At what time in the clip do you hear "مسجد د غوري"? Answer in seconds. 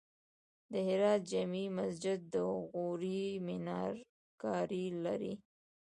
1.79-3.23